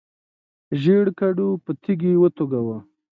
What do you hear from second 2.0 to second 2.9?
وتوږه.